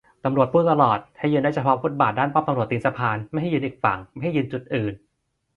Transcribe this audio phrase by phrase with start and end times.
[0.23, 4.93] ตำรวจพูดตลอดให้ยืนได้เฉพาะฟุตบาทด้านป้อมตำรวจตีนสะพาน ไม่ให้ยืนอีกฝั่ง ไม่ให้ยืนจุดอื่น